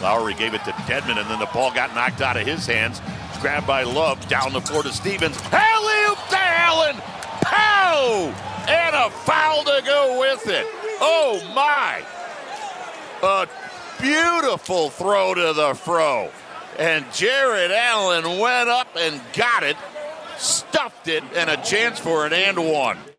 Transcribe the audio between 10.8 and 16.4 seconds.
Oh my! A beautiful throw to the fro.